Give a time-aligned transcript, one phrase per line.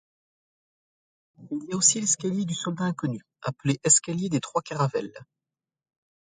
[1.51, 5.13] Il y a aussi l'escalier du soldat inconnu, appelé escalier des trois Caravelles.